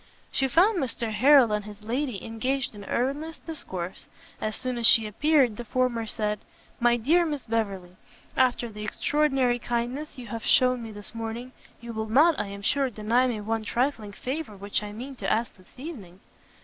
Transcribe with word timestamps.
She 0.31 0.47
found 0.47 0.79
Mr 0.79 1.11
Harrel 1.13 1.51
and 1.51 1.63
his 1.63 1.83
lady 1.83 2.25
engaged 2.25 2.73
in 2.73 2.85
earnest 2.85 3.45
discourse; 3.45 4.07
as 4.41 4.55
soon 4.55 4.79
as 4.79 4.87
she 4.87 5.05
appeared, 5.05 5.57
the 5.57 5.63
former 5.63 6.07
said, 6.07 6.39
"My 6.79 6.97
dear 6.97 7.23
Miss 7.23 7.45
Beverley, 7.45 7.97
after 8.35 8.67
the 8.67 8.83
extraordinary 8.83 9.59
kindness 9.59 10.17
you 10.17 10.25
have 10.25 10.43
shewn 10.43 10.81
me 10.81 10.91
this 10.91 11.13
morning, 11.13 11.51
you 11.81 11.93
will 11.93 12.09
not, 12.09 12.39
I 12.39 12.47
am 12.47 12.63
sure, 12.63 12.89
deny 12.89 13.27
me 13.27 13.41
one 13.41 13.63
trifling 13.63 14.11
favour 14.13 14.57
which 14.57 14.81
I 14.81 14.91
mean 14.91 15.13
to 15.17 15.31
ask 15.31 15.55
this 15.55 15.67
evening." 15.77 16.19